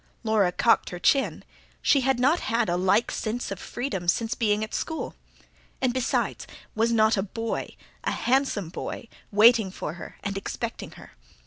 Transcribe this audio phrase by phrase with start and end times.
[0.23, 1.43] Laura cocked her chin;
[1.79, 5.13] she had not had a like sense of freedom since being at school.
[5.79, 11.11] And besides, was not a boy, a handsome boy, waiting for her, and expecting her?